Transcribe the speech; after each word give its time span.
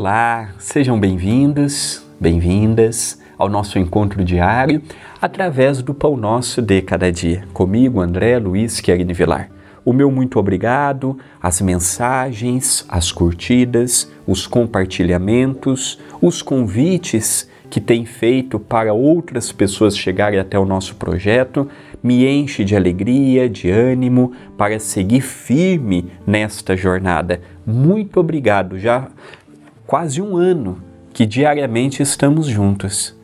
Olá, 0.00 0.50
sejam 0.60 0.98
bem-vindos, 0.98 2.06
bem-vindas 2.20 3.20
ao 3.36 3.48
nosso 3.48 3.80
encontro 3.80 4.24
diário 4.24 4.80
através 5.20 5.82
do 5.82 5.92
Pão 5.92 6.16
Nosso 6.16 6.62
de 6.62 6.80
Cada 6.82 7.10
Dia. 7.10 7.42
Comigo, 7.52 8.00
André 8.00 8.38
Luiz 8.38 8.80
Querini 8.80 9.12
Vilar. 9.12 9.50
O 9.84 9.92
meu 9.92 10.08
muito 10.08 10.38
obrigado, 10.38 11.18
as 11.42 11.60
mensagens, 11.60 12.86
as 12.88 13.10
curtidas, 13.10 14.08
os 14.24 14.46
compartilhamentos, 14.46 15.98
os 16.22 16.42
convites 16.42 17.50
que 17.68 17.80
tem 17.80 18.04
feito 18.04 18.60
para 18.60 18.94
outras 18.94 19.50
pessoas 19.50 19.98
chegarem 19.98 20.38
até 20.38 20.56
o 20.56 20.64
nosso 20.64 20.94
projeto 20.94 21.68
me 22.00 22.24
enche 22.24 22.64
de 22.64 22.76
alegria, 22.76 23.48
de 23.48 23.68
ânimo 23.68 24.32
para 24.56 24.78
seguir 24.78 25.22
firme 25.22 26.06
nesta 26.24 26.76
jornada. 26.76 27.40
Muito 27.66 28.20
obrigado, 28.20 28.78
já 28.78 29.08
quase 29.88 30.20
um 30.20 30.36
ano 30.36 30.82
que 31.14 31.24
diariamente 31.24 32.02
estamos 32.02 32.46
juntos. 32.46 33.16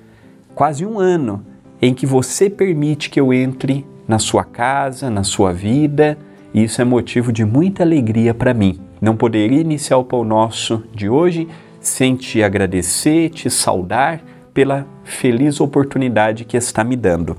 Quase 0.54 0.86
um 0.86 0.98
ano 0.98 1.44
em 1.80 1.92
que 1.92 2.06
você 2.06 2.48
permite 2.48 3.10
que 3.10 3.20
eu 3.20 3.34
entre 3.34 3.86
na 4.08 4.18
sua 4.18 4.44
casa, 4.44 5.10
na 5.10 5.22
sua 5.22 5.52
vida, 5.52 6.16
e 6.54 6.64
isso 6.64 6.80
é 6.80 6.84
motivo 6.84 7.30
de 7.30 7.44
muita 7.44 7.82
alegria 7.82 8.32
para 8.32 8.54
mim. 8.54 8.80
Não 8.98 9.14
poderia 9.14 9.60
iniciar 9.60 9.98
o 9.98 10.04
Pão 10.04 10.24
Nosso 10.24 10.82
de 10.94 11.06
hoje 11.06 11.46
sem 11.82 12.16
te 12.16 12.42
agradecer, 12.42 13.28
te 13.28 13.50
saudar 13.50 14.22
pela 14.54 14.86
feliz 15.04 15.60
oportunidade 15.60 16.46
que 16.46 16.56
está 16.56 16.82
me 16.82 16.96
dando. 16.96 17.36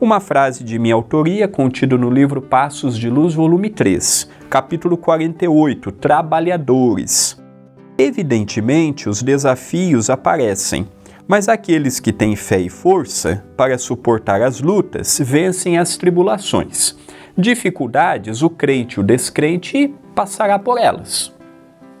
Uma 0.00 0.20
frase 0.20 0.64
de 0.64 0.78
minha 0.78 0.94
autoria 0.94 1.46
contida 1.46 1.98
no 1.98 2.08
livro 2.08 2.40
Passos 2.40 2.96
de 2.96 3.10
Luz, 3.10 3.34
volume 3.34 3.68
3, 3.68 4.26
capítulo 4.48 4.96
48, 4.96 5.92
Trabalhadores. 5.92 7.43
Evidentemente, 7.96 9.08
os 9.08 9.22
desafios 9.22 10.10
aparecem, 10.10 10.88
mas 11.28 11.48
aqueles 11.48 12.00
que 12.00 12.12
têm 12.12 12.34
fé 12.34 12.58
e 12.58 12.68
força 12.68 13.44
para 13.56 13.78
suportar 13.78 14.42
as 14.42 14.60
lutas 14.60 15.20
vencem 15.22 15.78
as 15.78 15.96
tribulações. 15.96 16.96
Dificuldades, 17.38 18.42
o 18.42 18.50
crente 18.50 18.96
e 18.96 19.00
o 19.00 19.02
descrente 19.02 19.94
passará 20.14 20.58
por 20.58 20.78
elas. 20.78 21.32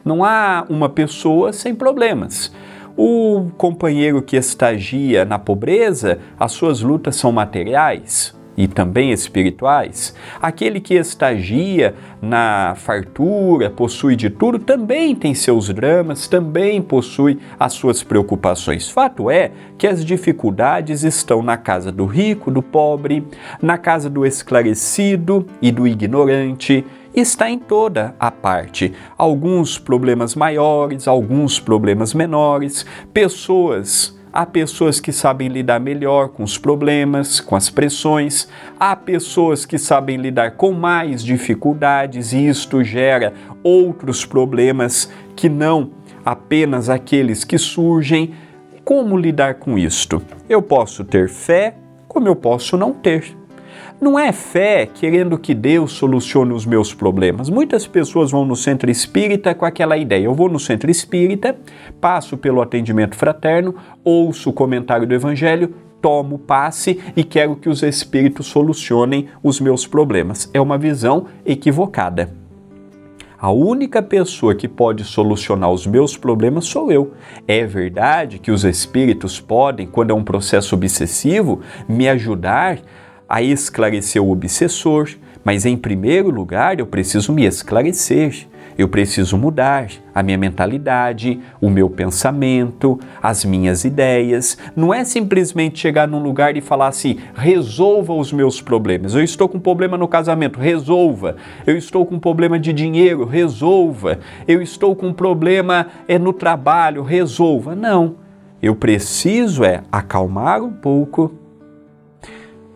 Não 0.04 0.24
há 0.24 0.66
uma 0.68 0.88
pessoa 0.88 1.52
sem 1.52 1.74
problemas. 1.74 2.52
O 2.96 3.50
companheiro 3.56 4.20
que 4.20 4.36
estagia 4.36 5.24
na 5.24 5.38
pobreza, 5.38 6.18
as 6.38 6.52
suas 6.52 6.80
lutas 6.80 7.16
são 7.16 7.32
materiais, 7.32 8.36
e 8.56 8.68
também 8.68 9.10
espirituais, 9.10 10.14
aquele 10.40 10.80
que 10.80 10.94
estagia 10.94 11.94
na 12.20 12.74
fartura, 12.76 13.70
possui 13.70 14.16
de 14.16 14.30
tudo, 14.30 14.58
também 14.58 15.14
tem 15.14 15.34
seus 15.34 15.68
dramas, 15.68 16.28
também 16.28 16.80
possui 16.80 17.38
as 17.58 17.72
suas 17.72 18.02
preocupações. 18.02 18.88
Fato 18.88 19.30
é 19.30 19.50
que 19.76 19.86
as 19.86 20.04
dificuldades 20.04 21.02
estão 21.02 21.42
na 21.42 21.56
casa 21.56 21.90
do 21.90 22.06
rico, 22.06 22.50
do 22.50 22.62
pobre, 22.62 23.26
na 23.60 23.76
casa 23.76 24.08
do 24.08 24.24
esclarecido 24.24 25.46
e 25.60 25.70
do 25.70 25.86
ignorante, 25.86 26.84
está 27.14 27.48
em 27.48 27.58
toda 27.58 28.14
a 28.18 28.30
parte. 28.30 28.92
Alguns 29.16 29.78
problemas 29.78 30.34
maiores, 30.34 31.06
alguns 31.06 31.60
problemas 31.60 32.12
menores, 32.12 32.84
pessoas 33.12 34.13
Há 34.36 34.44
pessoas 34.44 34.98
que 34.98 35.12
sabem 35.12 35.46
lidar 35.46 35.78
melhor 35.78 36.28
com 36.28 36.42
os 36.42 36.58
problemas, 36.58 37.38
com 37.38 37.54
as 37.54 37.70
pressões, 37.70 38.48
há 38.80 38.96
pessoas 38.96 39.64
que 39.64 39.78
sabem 39.78 40.16
lidar 40.16 40.56
com 40.56 40.72
mais 40.72 41.22
dificuldades 41.22 42.32
e 42.32 42.48
isto 42.48 42.82
gera 42.82 43.32
outros 43.62 44.26
problemas 44.26 45.08
que 45.36 45.48
não 45.48 45.92
apenas 46.24 46.90
aqueles 46.90 47.44
que 47.44 47.56
surgem. 47.56 48.34
Como 48.82 49.16
lidar 49.16 49.54
com 49.54 49.78
isto? 49.78 50.20
Eu 50.48 50.60
posso 50.60 51.04
ter 51.04 51.28
fé, 51.28 51.76
como 52.08 52.26
eu 52.26 52.34
posso 52.34 52.76
não 52.76 52.92
ter. 52.92 53.36
Não 54.04 54.18
é 54.18 54.32
fé 54.32 54.84
querendo 54.84 55.38
que 55.38 55.54
Deus 55.54 55.92
solucione 55.92 56.52
os 56.52 56.66
meus 56.66 56.92
problemas. 56.92 57.48
Muitas 57.48 57.86
pessoas 57.86 58.30
vão 58.30 58.44
no 58.44 58.54
centro 58.54 58.90
espírita 58.90 59.54
com 59.54 59.64
aquela 59.64 59.96
ideia: 59.96 60.26
eu 60.26 60.34
vou 60.34 60.46
no 60.46 60.60
centro 60.60 60.90
espírita, 60.90 61.56
passo 62.02 62.36
pelo 62.36 62.60
atendimento 62.60 63.16
fraterno, 63.16 63.74
ouço 64.04 64.50
o 64.50 64.52
comentário 64.52 65.06
do 65.06 65.14
evangelho, 65.14 65.74
tomo 66.02 66.38
passe 66.38 67.00
e 67.16 67.24
quero 67.24 67.56
que 67.56 67.66
os 67.66 67.82
espíritos 67.82 68.44
solucionem 68.44 69.28
os 69.42 69.58
meus 69.58 69.86
problemas. 69.86 70.50
É 70.52 70.60
uma 70.60 70.76
visão 70.76 71.24
equivocada. 71.42 72.30
A 73.38 73.50
única 73.50 74.02
pessoa 74.02 74.54
que 74.54 74.68
pode 74.68 75.02
solucionar 75.04 75.70
os 75.70 75.86
meus 75.86 76.14
problemas 76.16 76.66
sou 76.66 76.92
eu. 76.92 77.12
É 77.48 77.64
verdade 77.66 78.38
que 78.38 78.50
os 78.50 78.64
espíritos 78.64 79.40
podem, 79.40 79.86
quando 79.86 80.10
é 80.10 80.14
um 80.14 80.24
processo 80.24 80.74
obsessivo, 80.74 81.60
me 81.88 82.08
ajudar 82.08 82.78
a 83.34 83.42
esclarecer 83.42 84.22
o 84.22 84.30
obsessor, 84.30 85.10
mas 85.42 85.66
em 85.66 85.76
primeiro 85.76 86.30
lugar 86.30 86.78
eu 86.78 86.86
preciso 86.86 87.32
me 87.32 87.44
esclarecer. 87.44 88.46
Eu 88.78 88.88
preciso 88.88 89.36
mudar 89.36 89.88
a 90.14 90.22
minha 90.22 90.38
mentalidade, 90.38 91.40
o 91.60 91.68
meu 91.68 91.90
pensamento, 91.90 92.96
as 93.20 93.44
minhas 93.44 93.84
ideias. 93.84 94.56
Não 94.76 94.94
é 94.94 95.02
simplesmente 95.04 95.80
chegar 95.80 96.06
num 96.06 96.22
lugar 96.22 96.56
e 96.56 96.60
falar 96.60 96.86
assim: 96.86 97.18
resolva 97.34 98.14
os 98.14 98.32
meus 98.32 98.60
problemas. 98.60 99.16
Eu 99.16 99.24
estou 99.24 99.48
com 99.48 99.58
problema 99.58 99.98
no 99.98 100.06
casamento, 100.06 100.60
resolva. 100.60 101.34
Eu 101.66 101.76
estou 101.76 102.06
com 102.06 102.20
problema 102.20 102.56
de 102.56 102.72
dinheiro, 102.72 103.24
resolva. 103.24 104.20
Eu 104.46 104.62
estou 104.62 104.94
com 104.94 105.12
problema 105.12 105.88
é 106.06 106.20
no 106.20 106.32
trabalho, 106.32 107.02
resolva. 107.02 107.74
Não. 107.74 108.14
Eu 108.62 108.76
preciso 108.76 109.64
é 109.64 109.82
acalmar 109.90 110.62
um 110.62 110.72
pouco, 110.72 111.43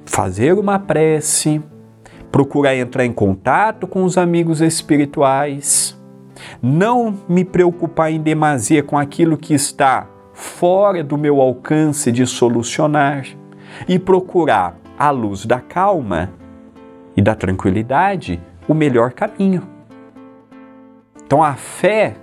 fazer 0.08 0.54
uma 0.54 0.78
prece, 0.78 1.62
procurar 2.32 2.74
entrar 2.74 3.04
em 3.04 3.12
contato 3.12 3.86
com 3.86 4.02
os 4.04 4.16
amigos 4.16 4.62
espirituais, 4.62 5.96
não 6.62 7.14
me 7.28 7.44
preocupar 7.44 8.10
em 8.10 8.20
demasia 8.20 8.82
com 8.82 8.98
aquilo 8.98 9.36
que 9.36 9.52
está 9.52 10.08
fora 10.32 11.04
do 11.04 11.18
meu 11.18 11.40
alcance 11.40 12.10
de 12.10 12.26
solucionar 12.26 13.26
e 13.86 13.98
procurar, 13.98 14.76
à 14.98 15.10
luz 15.10 15.44
da 15.44 15.60
calma 15.60 16.30
e 17.16 17.22
da 17.22 17.34
tranquilidade, 17.34 18.40
o 18.66 18.74
melhor 18.74 19.12
caminho. 19.12 19.62
Então 21.24 21.44
a 21.44 21.54
fé, 21.54 22.16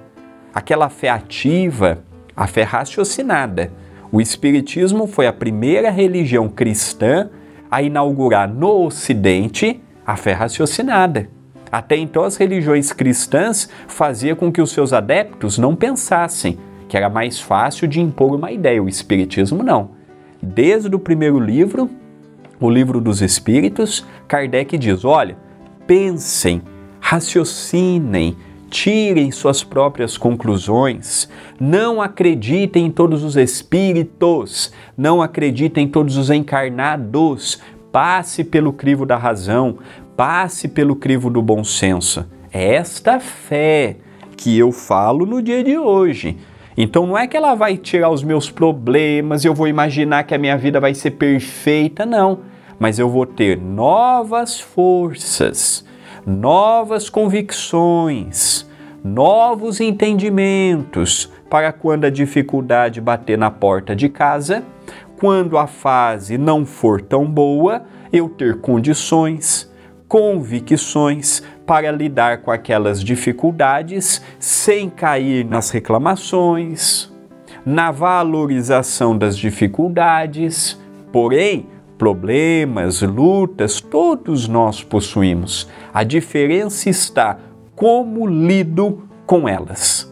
aquela 0.54 0.90
fé 0.90 1.10
ativa, 1.10 2.00
a 2.36 2.48
fé 2.48 2.64
raciocinada, 2.64 3.72
o 4.12 4.20
Espiritismo 4.20 5.06
foi 5.06 5.28
a 5.28 5.34
primeira 5.34 5.92
religião 5.92 6.50
cristã 6.50 7.30
a 7.76 7.82
inaugurar 7.82 8.48
no 8.48 8.86
Ocidente 8.86 9.82
a 10.08 10.16
fé 10.16 10.32
raciocinada. 10.32 11.28
Até 11.70 11.98
então, 11.98 12.24
as 12.24 12.38
religiões 12.38 12.94
cristãs 12.94 13.68
faziam 13.86 14.34
com 14.34 14.50
que 14.50 14.62
os 14.62 14.72
seus 14.72 14.94
adeptos 14.94 15.58
não 15.58 15.76
pensassem, 15.76 16.58
que 16.88 16.96
era 16.96 17.10
mais 17.10 17.38
fácil 17.38 17.86
de 17.86 18.00
impor 18.00 18.34
uma 18.34 18.50
ideia. 18.50 18.82
O 18.82 18.88
Espiritismo 18.88 19.62
não. 19.62 19.90
Desde 20.42 20.96
o 20.96 21.00
primeiro 21.00 21.38
livro, 21.38 21.90
o 22.62 22.70
livro 22.70 23.02
dos 23.02 23.22
Espíritos, 23.22 24.06
Kardec 24.26 24.78
diz: 24.78 25.04
olha, 25.04 25.36
pensem, 25.86 26.62
raciocinem, 27.02 28.38
tirem 28.70 29.32
suas 29.32 29.64
próprias 29.64 30.18
conclusões, 30.18 31.30
não 31.60 32.02
acreditem 32.02 32.86
em 32.86 32.92
todos 32.92 33.24
os 33.24 33.36
espíritos, 33.36 34.72
não 34.98 35.22
acreditem 35.22 35.86
em 35.86 35.88
todos 35.88 36.18
os 36.18 36.30
encarnados, 36.30 37.62
passe 37.92 38.44
pelo 38.44 38.74
crivo 38.74 39.06
da 39.06 39.18
razão, 39.18 39.78
passe 40.16 40.68
pelo 40.68 40.96
crivo 40.96 41.30
do 41.30 41.42
bom 41.42 41.64
senso. 41.64 42.26
É 42.52 42.76
esta 42.76 43.20
fé 43.20 43.98
que 44.38 44.58
eu 44.58 44.72
falo 44.72 45.26
no 45.26 45.42
dia 45.42 45.64
de 45.64 45.78
hoje. 45.78 46.38
Então 46.78 47.08
não 47.08 47.18
é 47.18 47.26
que 47.26 47.38
ela 47.38 47.56
vai 47.56 47.78
tirar 47.78 48.10
os 48.10 48.22
meus 48.22 48.52
problemas, 48.52 49.46
eu 49.46 49.54
vou 49.54 49.68
imaginar 49.68 50.24
que 50.24 50.36
a 50.36 50.38
minha 50.38 50.58
vida 50.58 50.80
vai 50.80 50.94
ser 50.94 51.12
perfeita, 51.12 52.06
não. 52.06 52.40
Mas 52.78 53.00
eu 53.00 53.10
vou 53.10 53.26
ter 53.26 53.58
novas 53.58 54.60
forças, 54.60 55.86
novas 56.26 57.08
convicções, 57.08 58.68
novos 59.04 59.80
entendimentos 59.80 61.32
para 61.50 61.72
quando 61.72 62.06
a 62.06 62.10
dificuldade 62.10 63.00
bater 63.00 63.38
na 63.38 63.52
porta 63.52 63.96
de 63.96 64.10
casa, 64.10 64.64
quando 65.20 65.58
a 65.58 65.68
fase 65.68 66.38
não 66.38 66.66
for 66.66 67.00
tão 67.00 67.26
boa, 67.26 67.84
eu 68.12 68.28
ter 68.28 68.60
condições, 68.60 69.72
convicções 70.08 71.44
para 71.66 71.92
lidar 71.92 72.42
com 72.42 72.50
aquelas 72.50 73.04
dificuldades 73.04 74.22
sem 74.40 74.90
cair 74.90 75.46
nas 75.46 75.70
reclamações, 75.70 77.12
na 77.64 77.92
valorização 77.92 79.18
das 79.18 79.38
dificuldades, 79.38 80.80
porém 81.12 81.68
Problemas, 81.98 83.02
lutas, 83.02 83.80
todos 83.80 84.48
nós 84.48 84.84
possuímos. 84.84 85.68
A 85.94 86.04
diferença 86.04 86.90
está 86.90 87.40
como 87.76 88.28
lido 88.28 89.04
com 89.26 89.48
elas. 89.48 90.12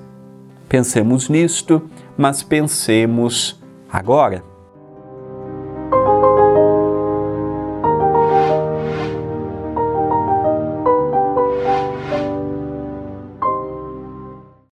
Pensemos 0.69 1.29
nisto, 1.29 1.83
mas 2.17 2.41
pensemos 2.41 3.61
agora. 3.91 4.52